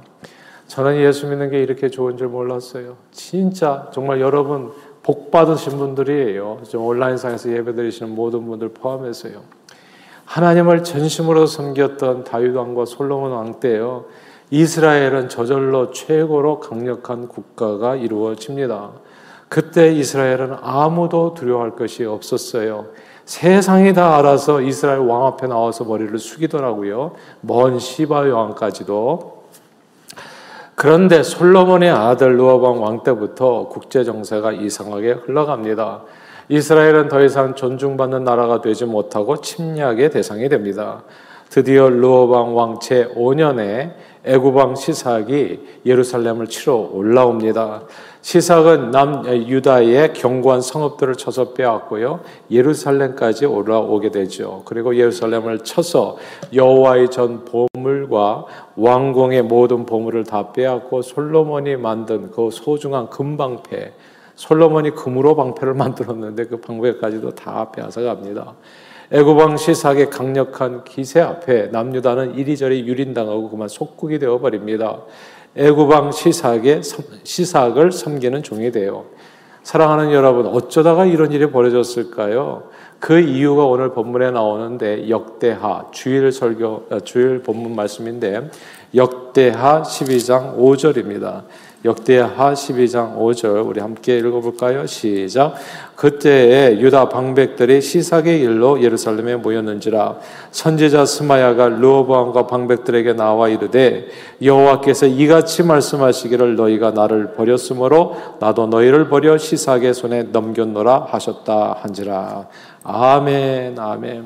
저는 0.67 1.01
예수 1.01 1.29
믿는 1.29 1.51
게 1.51 1.63
이렇게 1.63 1.89
좋은 1.89 2.17
줄 2.17 2.27
몰랐어요. 2.27 2.97
진짜 3.13 3.89
정말 3.95 4.21
여러분 4.21 4.73
복 5.05 5.31
받으신 5.31 5.79
분들이에요. 5.79 6.63
온라인상에서 6.75 7.53
예배드리시는 7.53 8.13
모든 8.13 8.45
분들 8.45 8.71
포함해서요. 8.71 9.41
하나님을 10.25 10.83
전심으로 10.83 11.47
섬겼던 11.47 12.25
다윗 12.25 12.57
왕과 12.57 12.87
솔로몬 12.87 13.31
왕 13.31 13.61
때요. 13.61 14.07
이스라엘은 14.51 15.29
저절로 15.29 15.91
최고로 15.91 16.61
강력한 16.61 17.27
국가가 17.27 17.97
이루어집니다. 17.97 18.91
그때 19.49 19.93
이스라엘은 19.93 20.57
아무도 20.61 21.35
두려워할 21.35 21.73
것이 21.73 22.05
없었어요. 22.05 22.87
세상이 23.25 23.93
다 23.93 24.17
알아서 24.17 24.61
이스라엘 24.61 25.01
왕 25.01 25.27
앞에 25.27 25.49
나와서 25.49 25.85
머리를 25.85 26.17
숙이더라고요. 26.19 27.13
먼 27.41 27.79
시바 27.79 28.21
왕까지도. 28.21 29.37
그런데 30.77 31.23
솔로몬의 31.23 31.91
아들 31.91 32.39
루아방 32.39 32.83
왕 32.83 33.03
때부터 33.03 33.69
국제 33.69 34.05
정세가 34.05 34.53
이상하게 34.53 35.13
흘러갑니다. 35.25 36.03
이스라엘은 36.49 37.09
더 37.09 37.25
이상 37.25 37.57
존중받는 37.57 38.23
나라가 38.23 38.61
되지 38.61 38.85
못하고 38.85 39.41
침략의 39.41 40.11
대상이 40.11 40.49
됩니다. 40.49 41.03
드디어 41.49 41.89
루어방 41.89 42.55
왕 42.55 42.79
제5년에 42.79 43.95
애굽왕 44.27 44.75
시삭이 44.75 45.61
예루살렘을 45.87 46.49
치러 46.49 46.75
올라옵니다. 46.75 47.83
시삭은 48.23 48.91
남 48.91 49.25
유다의 49.25 50.13
견고한 50.15 50.61
성읍들을 50.61 51.15
쳐서 51.15 51.53
빼앗고요. 51.53 52.21
예루살렘까지 52.51 53.47
올라오게 53.47 54.11
되죠. 54.11 54.63
그리고 54.65 54.97
예루살렘을 54.97 55.61
쳐서 55.61 56.17
여호와의 56.53 57.13
전 57.13 57.45
보물과 57.45 58.47
왕궁의 58.75 59.43
모든 59.43 59.87
보물을 59.87 60.25
다 60.25 60.51
빼앗고 60.53 61.03
솔로몬이 61.03 61.77
만든 61.77 62.33
그 62.33 62.51
소중한 62.51 63.09
금방패 63.09 63.93
솔로몬이 64.35 64.91
금으로 64.91 65.37
방패를 65.37 65.75
만들었는데 65.75 66.47
그 66.47 66.61
방패까지도 66.61 67.35
다 67.37 67.71
빼앗아 67.71 68.03
갑니다. 68.03 68.55
애굽 69.11 69.39
왕 69.39 69.57
시삭의 69.57 70.11
강력한 70.11 70.83
기세 70.85 71.21
앞에 71.21 71.69
남유다는 71.69 72.35
이리저리 72.35 72.87
유린당하고 72.87 73.51
그만 73.51 73.69
속국이 73.69 74.19
되어 74.19 74.39
버립니다. 74.41 75.03
애굽 75.55 75.89
왕 75.89 76.11
시삭의 76.11 76.83
시삭을 77.23 77.93
섬기는 77.93 78.43
종이 78.43 78.73
돼요. 78.73 79.05
사랑하는 79.63 80.13
여러분, 80.13 80.47
어쩌다가 80.47 81.07
이런 81.07 81.33
일이 81.33 81.51
벌어졌을까요? 81.51 82.65
그 82.99 83.19
이유가 83.19 83.65
오늘 83.65 83.93
본문에 83.93 84.31
나오는데 84.31 85.09
역대하 85.09 85.87
주일 85.93 86.33
설교 86.33 86.87
어, 86.91 87.01
주일 87.01 87.43
본문 87.43 87.75
말씀인데 87.75 88.51
역대하 88.95 89.83
12장 89.83 90.57
5절입니다. 90.57 91.43
역대하 91.87 92.53
12장 92.53 93.17
5절 93.17 93.65
우리 93.65 93.81
함께 93.81 94.19
읽어볼까요? 94.19 94.87
시작. 94.87 95.55
그때에 95.95 96.81
유다 96.81 97.09
방백들이 97.09 97.81
시삭의 97.81 98.41
일로 98.41 98.83
예루살렘에 98.83 99.37
모였는지라 99.37 100.17
선지자 100.51 101.07
스마야가 101.07 101.69
르호보암과 101.69 102.49
방백들에게 102.49 103.13
나와 103.13 103.49
이르되 103.49 104.09
여호와께서 104.43 105.07
이같이 105.07 105.63
말씀하시기를 105.63 106.57
너희가 106.57 106.91
나를 106.91 107.33
버렸으므로 107.35 108.17
나도 108.41 108.67
너희를 108.67 109.09
버려 109.09 109.39
시삭의 109.39 109.95
손에 109.95 110.25
넘겼노라 110.25 111.07
하셨다 111.09 111.79
한지라. 111.81 112.49
아멘 112.83 113.79
아멘. 113.79 114.25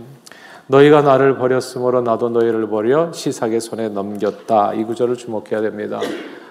너희가 0.66 1.02
나를 1.02 1.36
버렸으므로 1.36 2.00
나도 2.00 2.30
너희를 2.30 2.68
버려 2.68 3.12
시삭의 3.12 3.60
손에 3.60 3.90
넘겼다. 3.90 4.72
이 4.74 4.84
구절을 4.84 5.16
주목해야 5.16 5.60
됩니다. 5.60 6.00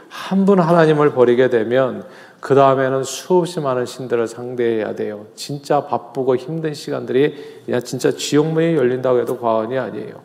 한 0.09 0.45
분 0.45 0.59
하나님을 0.59 1.11
버리게 1.13 1.49
되면 1.49 2.03
그 2.39 2.55
다음에는 2.55 3.03
수없이 3.03 3.59
많은 3.59 3.85
신들을 3.85 4.27
상대해야 4.27 4.95
돼요. 4.95 5.27
진짜 5.35 5.85
바쁘고 5.85 6.35
힘든 6.35 6.73
시간들이 6.73 7.63
진짜 7.83 8.11
지옥문이 8.11 8.75
열린다고 8.75 9.19
해도 9.19 9.37
과언이 9.37 9.77
아니에요. 9.77 10.15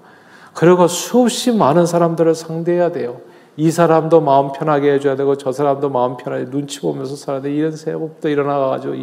그리고 0.54 0.86
수없이 0.86 1.52
많은 1.52 1.86
사람들을 1.86 2.34
상대해야 2.34 2.92
돼요. 2.92 3.20
이 3.56 3.70
사람도 3.70 4.20
마음 4.20 4.52
편하게 4.52 4.94
해줘야 4.94 5.14
되고 5.16 5.36
저 5.36 5.52
사람도 5.52 5.88
마음 5.90 6.16
편하게 6.16 6.46
눈치 6.46 6.80
보면서 6.80 7.14
살아야 7.14 7.42
돼. 7.42 7.52
이런 7.52 7.72
세법도 7.72 8.28
일어나가지고 8.28 8.94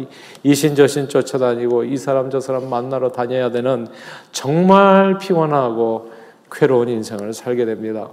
이신저신 0.42 1.08
쫓아다니고 1.08 1.84
이 1.84 1.96
사람 1.96 2.28
저 2.28 2.40
사람 2.40 2.68
만나러 2.68 3.10
다녀야 3.12 3.50
되는 3.50 3.86
정말 4.30 5.18
피곤하고 5.18 6.10
괴로운 6.50 6.88
인생을 6.88 7.32
살게 7.32 7.64
됩니다. 7.64 8.08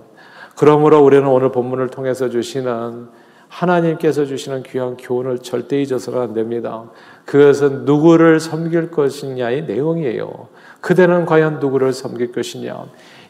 그러므로 0.60 1.02
우리는 1.02 1.26
오늘 1.26 1.54
본문을 1.54 1.88
통해서 1.88 2.28
주시는 2.28 3.08
하나님께서 3.48 4.26
주시는 4.26 4.64
귀한 4.64 4.98
교훈을 4.98 5.40
절대 5.40 5.82
잊어서는 5.82 6.20
안 6.20 6.34
됩니다. 6.34 6.84
그것은 7.24 7.86
누구를 7.86 8.42
섬길 8.42 8.92
것이냐의 8.92 9.64
내용이에요. 9.64 10.50
그대는 10.82 11.26
과연 11.26 11.60
누구를 11.60 11.94
섬길 11.94 12.34
것이냐. 12.34 12.76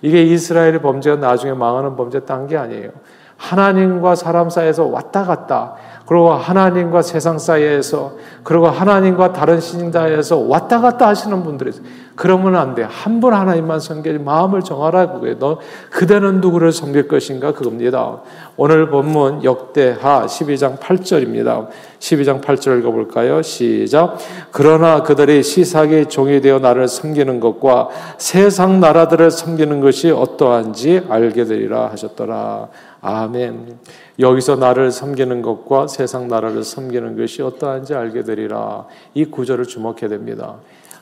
이게 0.01 0.23
이스라엘의 0.23 0.81
범죄가 0.81 1.17
나중에 1.17 1.53
망하는 1.53 1.95
범죄 1.95 2.19
딴 2.21 2.47
게 2.47 2.57
아니에요. 2.57 2.89
하나님과 3.37 4.15
사람 4.15 4.49
사이에서 4.49 4.85
왔다 4.85 5.23
갔다 5.23 5.75
그리고 6.07 6.31
하나님과 6.31 7.03
세상 7.03 7.37
사이에서 7.37 8.17
그리고 8.43 8.67
하나님과 8.67 9.33
다른 9.33 9.61
신인 9.61 9.91
사이에서 9.91 10.39
왔다 10.39 10.81
갔다 10.81 11.07
하시는 11.07 11.43
분들이 11.43 11.69
있어요. 11.69 11.85
그러면 12.19 12.57
안 12.57 12.75
돼. 12.75 12.83
한분 12.83 13.33
하나님만 13.33 13.79
섬겨 13.79 14.11
마음을 14.19 14.61
정하라고 14.61 15.25
해. 15.25 15.37
너 15.39 15.57
그대는 15.89 16.41
누구를 16.41 16.73
섬길 16.73 17.07
것인가 17.07 17.53
그겁니다. 17.53 18.19
오늘 18.57 18.89
본문 18.89 19.45
역대하 19.45 20.25
12장 20.25 20.79
8절입니다. 20.79 21.69
12장 21.99 22.41
8절 22.41 22.79
읽어볼까요? 22.79 23.41
시작. 23.41 24.17
그러나 24.51 25.01
그들이 25.01 25.41
시삭의 25.41 26.09
종이 26.09 26.41
되어 26.41 26.59
나를 26.59 26.89
섬기는 26.89 27.39
것과 27.39 27.87
세상 28.17 28.81
나라들을 28.81 29.31
섬기는 29.31 29.79
것이 29.79 30.11
어떠한지 30.11 31.05
알게 31.07 31.45
되리라 31.45 31.87
하셨더라. 31.91 32.67
아멘. 32.99 33.77
여기서 34.19 34.57
나를 34.57 34.91
섬기는 34.91 35.41
것과 35.41 35.87
세상 35.87 36.27
나라를 36.27 36.65
섬기는 36.65 37.17
것이 37.17 37.41
어떠한지 37.41 37.93
알게 37.93 38.23
되리라. 38.23 38.87
이 39.13 39.23
구절을 39.23 39.67
주목해야 39.67 40.09
됩니다. 40.09 40.57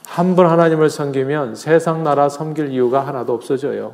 한 0.07 0.35
분 0.35 0.45
하나님을 0.47 0.89
섬기면 0.89 1.55
세상 1.55 2.03
나라 2.03 2.29
섬길 2.29 2.71
이유가 2.71 3.05
하나도 3.05 3.33
없어져요. 3.33 3.93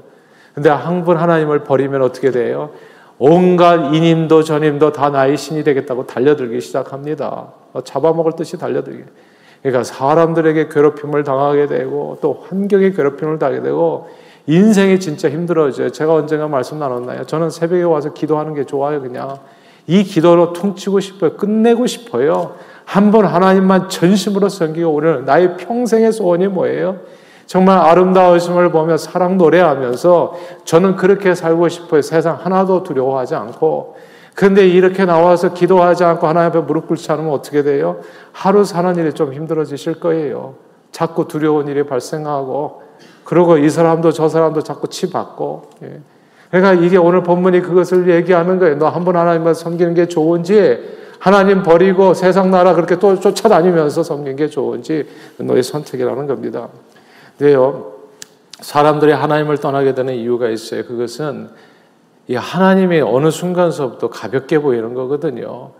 근데 0.53 0.69
한 0.69 1.03
분 1.03 1.17
하나님을 1.17 1.63
버리면 1.63 2.01
어떻게 2.03 2.29
돼요? 2.31 2.69
온갖 3.17 3.93
이님도 3.93 4.43
저님도 4.43 4.91
다 4.91 5.09
나의 5.09 5.37
신이 5.37 5.63
되겠다고 5.63 6.05
달려들기 6.05 6.61
시작합니다. 6.61 7.47
잡아먹을 7.83 8.33
듯이 8.33 8.57
달려들기. 8.57 9.03
그러니까 9.61 9.83
사람들에게 9.83 10.67
괴롭힘을 10.69 11.23
당하게 11.23 11.67
되고 11.67 12.17
또 12.21 12.43
환경에 12.47 12.91
괴롭힘을 12.91 13.39
당하게 13.39 13.61
되고 13.63 14.07
인생이 14.45 14.99
진짜 14.99 15.29
힘들어져요. 15.29 15.89
제가 15.91 16.13
언젠가 16.13 16.47
말씀 16.47 16.77
나눴나요? 16.77 17.23
저는 17.23 17.49
새벽에 17.49 17.83
와서 17.83 18.13
기도하는 18.13 18.53
게 18.53 18.65
좋아요, 18.65 19.01
그냥. 19.01 19.39
이 19.87 20.03
기도로 20.03 20.53
퉁치고 20.53 20.99
싶어요. 20.99 21.35
끝내고 21.35 21.87
싶어요. 21.87 22.55
한 22.85 23.11
번 23.11 23.25
하나님만 23.25 23.89
전심으로 23.89 24.49
섬기고 24.49 24.91
오늘 24.91 25.25
나의 25.25 25.57
평생의 25.57 26.11
소원이 26.11 26.47
뭐예요? 26.47 26.97
정말 27.45 27.77
아름다우심을 27.77 28.71
보며 28.71 28.97
사랑 28.97 29.37
노래하면서 29.37 30.33
저는 30.65 30.95
그렇게 30.95 31.35
살고 31.35 31.69
싶어요. 31.69 32.01
세상 32.01 32.37
하나도 32.41 32.83
두려워하지 32.83 33.35
않고. 33.35 33.95
그런데 34.35 34.67
이렇게 34.67 35.05
나와서 35.05 35.53
기도하지 35.53 36.03
않고 36.03 36.27
하나님 36.27 36.49
앞에 36.49 36.59
무릎 36.61 36.87
꿇지 36.87 37.11
않으면 37.11 37.31
어떻게 37.31 37.63
돼요? 37.63 37.99
하루 38.31 38.63
사는 38.65 38.95
일이 38.95 39.13
좀 39.13 39.33
힘들어지실 39.33 39.99
거예요. 39.99 40.55
자꾸 40.91 41.27
두려운 41.27 41.67
일이 41.67 41.83
발생하고, 41.85 42.81
그리고 43.23 43.57
이 43.57 43.69
사람도 43.69 44.11
저 44.11 44.29
사람도 44.29 44.61
자꾸 44.61 44.87
치받고. 44.87 45.63
예. 45.83 46.01
그러니까 46.53 46.85
이게 46.85 46.97
오늘 46.97 47.23
본문이 47.23 47.61
그것을 47.61 48.07
얘기하는 48.11 48.59
거예요. 48.59 48.75
너 48.77 48.85
한 48.89 49.03
번 49.03 49.17
하나님을 49.17 49.55
섬기는 49.55 49.95
게 49.95 50.07
좋은지, 50.07 50.77
하나님 51.17 51.63
버리고 51.63 52.13
세상 52.13 52.51
나라 52.51 52.75
그렇게 52.75 52.99
또 52.99 53.19
쫓아다니면서 53.19 54.03
섬기는 54.03 54.35
게 54.35 54.47
좋은지, 54.47 55.07
너의 55.37 55.63
선택이라는 55.63 56.27
겁니다. 56.27 56.67
근데요, 57.39 57.93
사람들이 58.59 59.13
하나님을 59.13 59.57
떠나게 59.57 59.95
되는 59.95 60.13
이유가 60.13 60.47
있어요. 60.49 60.85
그것은 60.85 61.49
이 62.27 62.35
하나님이 62.35 63.01
어느 63.01 63.31
순간서부터 63.31 64.11
가볍게 64.11 64.59
보이는 64.59 64.93
거거든요. 64.93 65.71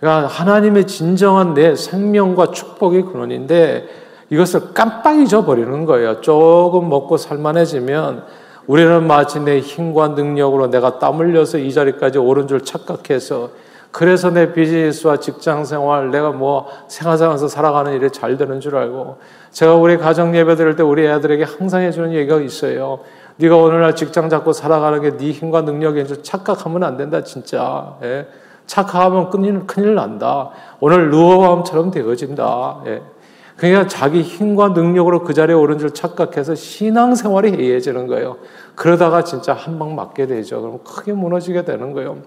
그러니까 0.00 0.26
하나님의 0.26 0.86
진정한 0.86 1.52
내 1.52 1.76
생명과 1.76 2.52
축복의 2.52 3.02
근원인데 3.02 3.86
이것을 4.30 4.72
깜빡 4.72 5.20
잊어버리는 5.20 5.84
거예요. 5.84 6.22
조금 6.22 6.88
먹고 6.88 7.18
살만해지면 7.18 8.47
우리는 8.68 9.06
마치 9.06 9.40
내 9.40 9.60
힘과 9.60 10.08
능력으로 10.08 10.68
내가 10.70 10.98
땀 10.98 11.16
흘려서 11.16 11.56
이 11.58 11.72
자리까지 11.72 12.18
오른 12.18 12.46
줄 12.46 12.62
착각해서 12.62 13.48
그래서 13.90 14.30
내 14.30 14.52
비즈니스와 14.52 15.16
직장 15.16 15.64
생활, 15.64 16.10
내가 16.10 16.30
뭐 16.30 16.68
생활상에서 16.88 17.48
살아가는 17.48 17.94
일이 17.94 18.10
잘 18.10 18.36
되는 18.36 18.60
줄 18.60 18.76
알고 18.76 19.16
제가 19.50 19.74
우리 19.74 19.96
가정 19.96 20.36
예배 20.36 20.56
드릴 20.56 20.76
때 20.76 20.82
우리 20.82 21.06
애들에게 21.06 21.44
항상 21.44 21.80
해주는 21.80 22.12
얘기가 22.12 22.40
있어요. 22.40 23.00
네가 23.36 23.56
오늘날 23.56 23.96
직장 23.96 24.28
잡고 24.28 24.52
살아가는 24.52 25.00
게 25.00 25.16
네 25.16 25.30
힘과 25.30 25.62
능력인 25.62 26.06
줄 26.06 26.22
착각하면 26.22 26.84
안 26.84 26.96
된다, 26.98 27.22
진짜. 27.24 27.96
예? 28.02 28.26
착각하면 28.66 29.30
큰일, 29.30 29.66
큰일 29.66 29.94
난다. 29.94 30.50
오늘 30.80 31.10
루어밤처럼 31.10 31.90
되어진다. 31.90 32.82
예? 32.86 33.00
그러니까 33.58 33.88
자기 33.88 34.22
힘과 34.22 34.68
능력으로 34.68 35.24
그 35.24 35.34
자리에 35.34 35.54
오른 35.54 35.78
줄 35.78 35.90
착각해서 35.92 36.54
신앙생활이 36.54 37.52
해이해지는 37.52 38.06
거예요. 38.06 38.36
그러다가 38.76 39.24
진짜 39.24 39.52
한 39.52 39.78
방 39.78 39.94
맞게 39.96 40.26
되죠. 40.28 40.60
그럼 40.62 40.78
크게 40.84 41.12
무너지게 41.12 41.64
되는 41.64 41.92
거예요. 41.92 42.18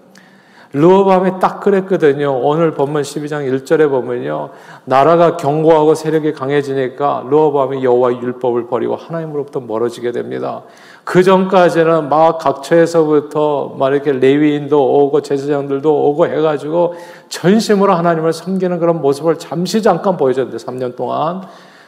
르호밤이 0.74 1.38
딱 1.38 1.60
그랬거든요. 1.60 2.34
오늘 2.34 2.72
본문 2.72 3.02
12장 3.02 3.46
1절에 3.46 3.90
보면요. 3.90 4.50
나라가 4.86 5.36
견고하고 5.36 5.94
세력이 5.94 6.32
강해지니까 6.32 7.26
르호밤이 7.28 7.84
여호와의 7.84 8.20
율법을 8.22 8.68
버리고 8.68 8.96
하나님으로부터 8.96 9.60
멀어지게 9.60 10.12
됩니다. 10.12 10.62
그 11.04 11.22
전까지는 11.22 12.08
막 12.08 12.38
각처에서부터 12.38 13.74
막 13.78 13.92
이렇게 13.92 14.12
레위인도 14.12 15.04
오고 15.04 15.20
제사장들도 15.20 16.08
오고 16.08 16.26
해가지고 16.26 16.94
전심으로 17.28 17.92
하나님을 17.92 18.32
섬기는 18.32 18.78
그런 18.78 19.02
모습을 19.02 19.38
잠시 19.38 19.82
잠깐 19.82 20.16
보여줬는데 20.16 20.64
3년 20.64 20.96
동안 20.96 21.42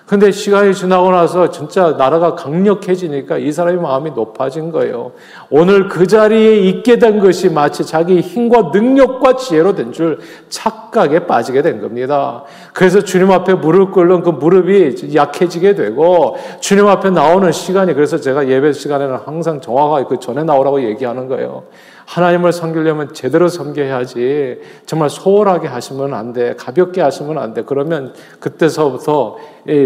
근데 0.06 0.30
시간이 0.30 0.75
지나고 0.75 1.11
나서 1.12 1.49
진짜 1.50 1.92
나라가 1.96 2.34
강력해지니까 2.34 3.38
이 3.38 3.50
사람의 3.50 3.80
마음이 3.80 4.11
높아진 4.11 4.70
거예요. 4.70 5.12
오늘 5.49 5.88
그 5.88 6.06
자리에 6.06 6.56
있게 6.56 6.99
된 6.99 7.20
것이 7.20 7.49
마치 7.49 7.87
자기 7.87 8.20
힘과 8.20 8.70
능력과 8.75 9.37
지혜로 9.37 9.75
된 9.75 9.92
줄 9.94 10.18
착각에 10.48 11.20
빠지게 11.26 11.62
된 11.62 11.81
겁니다. 11.81 12.42
그래서 12.74 13.00
주님 13.02 13.31
앞에 13.31 13.55
무릎 13.55 13.92
꿇는 13.92 14.22
그 14.22 14.31
무릎이 14.31 15.14
약해지게 15.14 15.74
되고 15.74 16.37
주님 16.61 16.87
앞에 16.87 17.11
나오는 17.11 17.50
시간이 17.52 17.94
그래서 17.94 18.18
제가 18.18 18.48
예배 18.48 18.72
시간에는 18.72 19.16
항상 19.24 19.61
정확하게 19.61 20.05
그 20.09 20.18
전에 20.18 20.42
나오라고 20.44 20.83
얘기하는 20.83 21.28
거예요. 21.28 21.64
하나님을 22.06 22.52
섬기려면 22.52 23.14
제대로 23.14 23.48
섬겨야지 23.48 24.60
정말 24.86 25.10
소홀하게 25.10 25.68
하시면 25.68 26.14
안 26.14 26.32
돼. 26.32 26.54
가볍게 26.54 27.00
하시면 27.00 27.38
안 27.38 27.54
돼. 27.54 27.62
그러면 27.64 28.12
그때서부터 28.40 29.36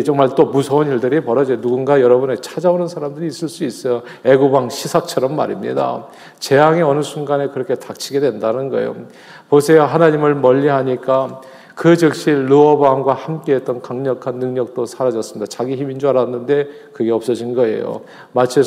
정말 0.05 0.31
또 0.35 0.47
무서운 0.47 0.89
일들이 0.89 1.21
벌어져 1.21 1.61
누군가 1.61 2.01
여러분에 2.01 2.37
찾아오는 2.37 2.89
사람들이 2.89 3.27
있을 3.29 3.49
수 3.49 3.65
있어요. 3.65 4.03
애고방 4.25 4.71
시삭처럼 4.71 5.37
말입니다. 5.37 6.07
재앙이 6.39 6.83
어느 6.83 7.03
순간에 7.03 7.49
그렇게 7.49 7.77
닥치게 7.77 8.21
된다는 8.21 8.69
거예요. 8.69 8.97
보세요. 9.49 9.85
하나님을 9.85 10.35
멀리 10.35 10.69
하니까 10.69 11.41
그 11.75 11.97
즉시 11.97 12.33
르호보암과 12.33 13.15
함께했던 13.15 13.83
강력한 13.83 14.41
능력도 14.41 14.87
사라졌습니다. 14.87 15.47
자기 15.49 15.77
힘인 15.77 16.01
줄 16.01 16.09
알았는데 16.09 16.67
그게 16.93 17.13
없어진 17.13 17.55
거예요. 17.55 18.01
마치 18.33 18.61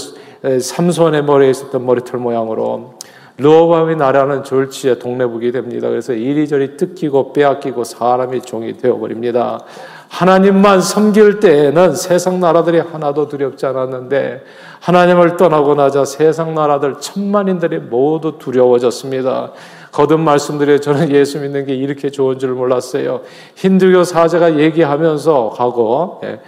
삼손의 0.61 1.25
머리에 1.25 1.49
있었던 1.49 1.85
머리털 1.85 2.21
모양으로 2.21 2.93
르호밤이 3.41 3.95
나라는 3.95 4.43
졸지에 4.43 4.99
동네북이 4.99 5.51
됩니다. 5.51 5.89
그래서 5.89 6.13
이리저리 6.13 6.77
뜯기고 6.77 7.33
빼앗기고 7.33 7.83
사람이 7.83 8.41
종이 8.41 8.77
되어버립니다. 8.77 9.61
하나님만 10.09 10.81
섬길 10.81 11.39
때에는 11.39 11.95
세상 11.95 12.39
나라들이 12.39 12.79
하나도 12.79 13.29
두렵지 13.29 13.65
않았는데 13.65 14.43
하나님을 14.81 15.37
떠나고 15.37 15.73
나자 15.75 16.03
세상 16.03 16.53
나라들 16.53 16.95
천만인들이 16.99 17.79
모두 17.79 18.37
두려워졌습니다. 18.37 19.51
거듭 19.91 20.19
말씀드려 20.19 20.79
저는 20.79 21.11
예수 21.11 21.39
믿는 21.39 21.65
게 21.65 21.73
이렇게 21.73 22.09
좋은 22.09 22.39
줄 22.39 22.51
몰랐어요. 22.51 23.21
힌두교 23.55 24.03
사제가 24.03 24.59
얘기하면서 24.59 25.51
가고 25.55 26.21
예, 26.23 26.39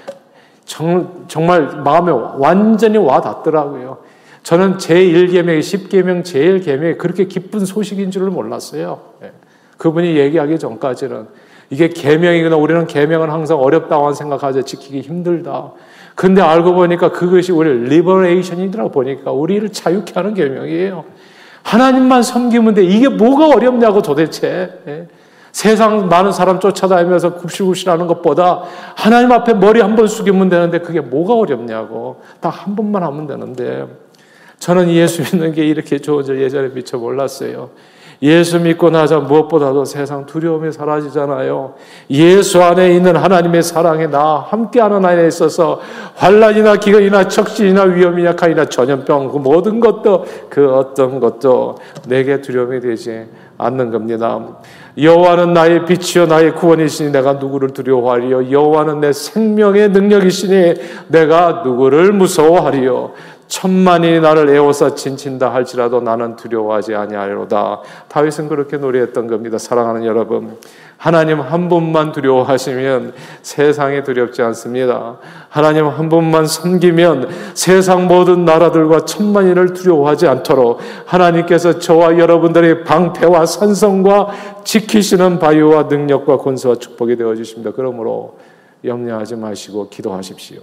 정말 0.65 1.67
마음에 1.83 2.11
완전히 2.37 2.97
와 2.97 3.21
닿더라고요. 3.21 3.97
저는 4.43 4.77
제1계명, 4.77 5.59
10계명, 5.59 6.23
제1계명이 6.23 6.97
그렇게 6.97 7.25
기쁜 7.25 7.65
소식인 7.65 8.11
줄을 8.11 8.29
몰랐어요. 8.29 8.99
예. 9.23 9.31
그분이 9.77 10.17
얘기하기 10.17 10.59
전까지는 10.59 11.27
이게 11.69 11.87
계명이구나. 11.89 12.55
우리는 12.57 12.85
계명은 12.85 13.29
항상 13.31 13.59
어렵다고 13.59 14.13
생각하죠. 14.13 14.61
지키기 14.63 15.01
힘들다. 15.01 15.71
근데 16.15 16.41
알고 16.41 16.73
보니까 16.73 17.11
그것이 17.11 17.51
우리 17.51 17.69
리버레이션이더라고 17.89 18.91
보니까 18.91 19.31
우리를 19.31 19.67
자유케 19.69 20.13
하는 20.15 20.33
계명이에요. 20.33 21.05
하나님만 21.63 22.21
섬기면 22.21 22.73
돼. 22.75 22.83
이게 22.83 23.07
뭐가 23.07 23.47
어렵냐고 23.47 24.01
도대체. 24.01 24.69
예. 24.87 25.07
세상 25.53 26.09
많은 26.09 26.31
사람 26.31 26.59
쫓아다니면서 26.59 27.35
굽실굽실하는 27.35 28.07
것보다 28.07 28.63
하나님 28.95 29.31
앞에 29.31 29.53
머리 29.53 29.81
한 29.81 29.95
번 29.95 30.07
숙이면 30.07 30.49
되는데 30.49 30.79
그게 30.79 30.99
뭐가 30.99 31.35
어렵냐고. 31.35 32.21
딱 32.41 32.49
한 32.49 32.75
번만 32.75 33.03
하면 33.03 33.25
되는데. 33.27 33.85
저는 34.63 34.89
예수 34.91 35.21
믿는 35.23 35.51
게 35.51 35.65
이렇게 35.65 35.99
좋은 35.99 36.23
줄 36.23 36.41
예전에 36.41 36.69
미처 36.69 36.97
몰랐어요. 36.97 37.71
예수 38.21 38.61
믿고 38.61 38.91
나자 38.91 39.19
무엇보다도 39.19 39.83
세상 39.83 40.25
두려움이 40.25 40.71
사라지잖아요. 40.71 41.73
예수 42.11 42.63
안에 42.63 42.95
있는 42.95 43.17
하나님의 43.17 43.61
사랑에 43.61 44.07
나 44.07 44.37
함께하는 44.47 45.03
안에 45.03 45.27
있어서 45.27 45.81
환란이나 46.15 46.77
기근이나 46.77 47.27
척진이나 47.27 47.83
위험이나 47.83 48.29
약이나 48.41 48.63
전염병 48.63 49.33
그 49.33 49.37
모든 49.39 49.81
것도 49.81 50.23
그 50.47 50.73
어떤 50.73 51.19
것도 51.19 51.75
내게 52.07 52.39
두려움이 52.39 52.79
되지 52.79 53.25
않는 53.57 53.91
겁니다. 53.91 54.39
여호와는 54.97 55.53
나의 55.53 55.85
빛이요 55.85 56.27
나의 56.27 56.53
구원이시니 56.55 57.11
내가 57.11 57.33
누구를 57.33 57.71
두려워하리요 57.71 58.51
여호와는 58.51 59.01
내 59.01 59.11
생명의 59.11 59.89
능력이시니 59.89 60.73
내가 61.07 61.63
누구를 61.65 62.13
무서워하리요 62.13 63.11
천만이 63.47 64.19
나를 64.19 64.49
애워서 64.49 64.95
진친다 64.95 65.53
할지라도 65.53 66.01
나는 66.01 66.35
두려워하지 66.35 66.95
아니하리로다. 66.95 67.81
다윗은 68.07 68.49
그렇게 68.49 68.77
노래했던 68.77 69.27
겁니다. 69.27 69.57
사랑하는 69.57 70.05
여러분, 70.05 70.57
하나님 70.97 71.41
한 71.41 71.67
분만 71.67 72.13
두려워하시면 72.13 73.13
세상이 73.41 74.03
두렵지 74.03 74.41
않습니다. 74.41 75.17
하나님 75.49 75.87
한 75.87 76.07
분만 76.07 76.47
섬기면 76.47 77.29
세상 77.53 78.07
모든 78.07 78.45
나라들과 78.45 79.03
천만인을 79.05 79.73
두려워하지 79.73 80.27
않도록 80.27 80.79
하나님께서 81.05 81.79
저와 81.79 82.17
여러분들의 82.17 82.85
방패와 82.85 83.45
산성과 83.45 84.61
지키시는 84.63 85.39
바유와 85.39 85.83
능력과 85.83 86.37
권세와 86.37 86.75
축복이 86.75 87.17
되어 87.17 87.35
주십니다. 87.35 87.71
그러므로 87.75 88.37
염려하지 88.85 89.35
마시고 89.35 89.89
기도하십시오. 89.89 90.59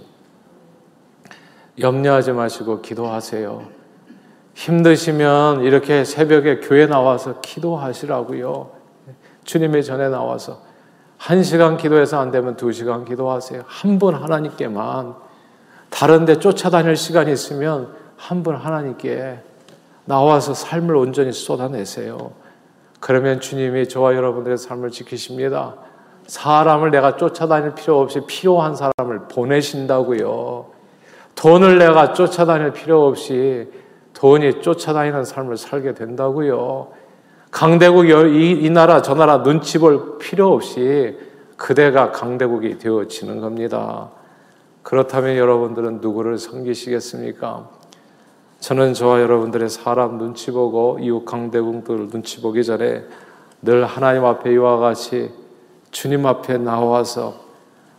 염려하지 1.79 2.33
마시고 2.33 2.81
기도하세요. 2.81 3.63
힘드시면 4.53 5.61
이렇게 5.61 6.03
새벽에 6.03 6.59
교회 6.59 6.85
나와서 6.85 7.39
기도하시라고요. 7.41 8.71
주님의 9.45 9.83
전에 9.83 10.09
나와서 10.09 10.61
한 11.17 11.43
시간 11.43 11.77
기도해서 11.77 12.19
안 12.19 12.31
되면 12.31 12.55
두 12.57 12.71
시간 12.71 13.05
기도하세요. 13.05 13.63
한 13.67 13.99
분 13.99 14.15
하나님께만. 14.15 15.15
다른데 15.89 16.39
쫓아다닐 16.39 16.95
시간이 16.95 17.31
있으면 17.31 17.93
한 18.17 18.43
분 18.43 18.55
하나님께 18.55 19.39
나와서 20.05 20.53
삶을 20.53 20.95
온전히 20.95 21.31
쏟아내세요. 21.31 22.31
그러면 22.99 23.39
주님이 23.39 23.87
저와 23.87 24.15
여러분들의 24.15 24.57
삶을 24.57 24.91
지키십니다. 24.91 25.75
사람을 26.27 26.91
내가 26.91 27.17
쫓아다닐 27.17 27.73
필요 27.75 27.99
없이 27.99 28.21
필요한 28.27 28.75
사람을 28.75 29.27
보내신다고요. 29.27 30.80
돈을 31.35 31.77
내가 31.79 32.13
쫓아다닐 32.13 32.71
필요 32.71 33.05
없이 33.07 33.67
돈이 34.13 34.61
쫓아다니는 34.61 35.25
삶을 35.25 35.57
살게 35.57 35.93
된다고요. 35.93 36.89
강대국 37.49 38.07
이, 38.07 38.51
이 38.51 38.69
나라 38.69 39.01
저 39.01 39.13
나라 39.13 39.43
눈치 39.43 39.77
볼 39.79 40.17
필요 40.17 40.53
없이 40.53 41.17
그대가 41.57 42.11
강대국이 42.11 42.77
되어지는 42.77 43.41
겁니다. 43.41 44.09
그렇다면 44.83 45.37
여러분들은 45.37 45.99
누구를 46.01 46.37
섬기시겠습니까? 46.37 47.69
저는 48.59 48.93
저와 48.93 49.21
여러분들의 49.21 49.69
사람 49.69 50.17
눈치 50.17 50.51
보고 50.51 50.97
이웃 51.01 51.25
강대국들 51.25 52.09
눈치 52.09 52.41
보기 52.41 52.63
전에 52.63 53.03
늘 53.61 53.85
하나님 53.85 54.25
앞에 54.25 54.51
이와 54.53 54.77
같이 54.77 55.31
주님 55.91 56.25
앞에 56.25 56.57
나와서 56.57 57.35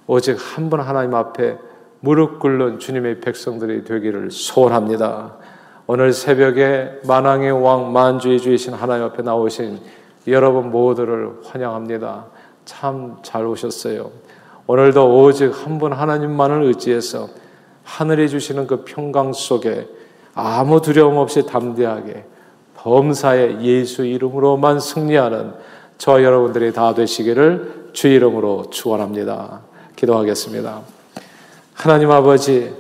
오직 0.07 0.37
한 0.39 0.71
분 0.71 0.81
하나님 0.81 1.15
앞에 1.15 1.59
무릎 2.05 2.41
꿇는 2.41 2.81
주님의 2.81 3.21
백성들이 3.21 3.85
되기를 3.85 4.33
소원합니다. 4.33 5.37
오늘 5.87 6.13
새벽에 6.13 7.01
만왕의 7.07 7.53
왕 7.63 7.93
만주의 7.93 8.41
주이신 8.41 8.75
하나님 8.75 9.05
앞에 9.05 9.23
나오신 9.23 9.79
여러분 10.27 10.71
모두를 10.73 11.31
환영합니다. 11.45 12.27
참 12.65 13.23
잘 13.23 13.47
오셨어요. 13.47 14.11
오늘도 14.67 15.23
오직 15.23 15.53
한 15.65 15.79
분 15.79 15.93
하나님만을 15.93 16.65
의지해서 16.65 17.29
하늘이 17.85 18.29
주시는 18.29 18.67
그 18.67 18.85
평강 18.85 19.33
속에 19.33 19.87
아무 20.35 20.81
두려움 20.81 21.19
없이 21.19 21.47
담대하게 21.47 22.25
범사의 22.79 23.63
예수 23.63 24.05
이름으로만 24.05 24.81
승리하는 24.81 25.53
저 25.99 26.21
여러분들이 26.23 26.73
다 26.73 26.95
되시기를 26.95 27.91
주 27.93 28.09
이름으로 28.09 28.71
축원합니다. 28.71 29.61
기도하겠습니다. 29.95 31.02
하나님 31.75 32.11
아버지 32.11 32.73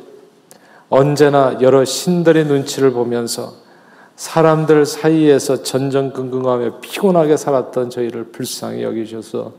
언제나 0.88 1.58
여러 1.60 1.84
신들의 1.84 2.44
눈치를 2.44 2.92
보면서 2.92 3.54
사람들 4.16 4.84
사이에서 4.84 5.62
전전긍긍하며 5.62 6.80
피곤하게 6.80 7.36
살았던 7.36 7.90
저희를 7.90 8.24
불쌍히 8.24 8.82
여기셔서 8.82 9.52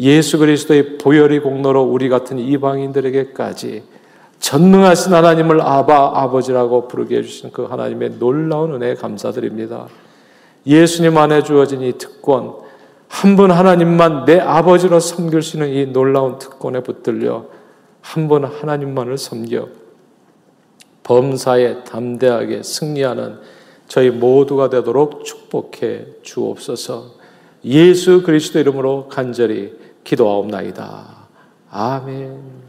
예수 0.00 0.38
그리스도의 0.38 0.98
보혈의 0.98 1.40
공로로 1.40 1.82
우리 1.82 2.08
같은 2.08 2.38
이방인들에게까지 2.38 3.84
전능하신 4.40 5.14
하나님을 5.14 5.62
아바 5.62 6.20
아버지라고 6.20 6.88
부르게 6.88 7.18
해주신 7.18 7.52
그 7.52 7.62
하나님의 7.64 8.18
놀라운 8.18 8.74
은혜에 8.74 8.96
감사드립니다. 8.96 9.86
예수님 10.66 11.16
안에 11.16 11.44
주어진 11.44 11.80
이 11.82 11.92
특권, 11.96 12.54
한 13.08 13.36
분 13.36 13.52
하나님만 13.52 14.24
내 14.24 14.40
아버지로 14.40 14.98
섬길 14.98 15.40
수 15.42 15.56
있는 15.56 15.70
이 15.70 15.86
놀라운 15.86 16.38
특권에 16.38 16.80
붙들려 16.80 17.44
한분 18.04 18.44
하나님만을 18.44 19.16
섬겨 19.16 19.66
범사에 21.04 21.84
담대하게 21.84 22.62
승리하는 22.62 23.38
저희 23.88 24.10
모두가 24.10 24.68
되도록 24.68 25.24
축복해 25.24 26.06
주옵소서. 26.22 27.14
예수 27.64 28.22
그리스도 28.22 28.58
이름으로 28.58 29.08
간절히 29.08 29.74
기도하옵나이다. 30.04 31.28
아멘. 31.70 32.63